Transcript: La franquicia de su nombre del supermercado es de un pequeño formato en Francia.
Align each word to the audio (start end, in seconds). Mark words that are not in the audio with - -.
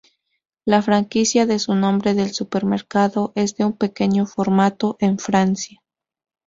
La 0.65 0.81
franquicia 0.81 1.45
de 1.45 1.59
su 1.59 1.75
nombre 1.75 2.15
del 2.15 2.33
supermercado 2.33 3.33
es 3.35 3.55
de 3.57 3.65
un 3.65 3.77
pequeño 3.77 4.25
formato 4.25 4.97
en 4.99 5.19
Francia. 5.19 5.83